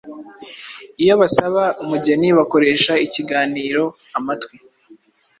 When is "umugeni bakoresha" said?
1.83-2.93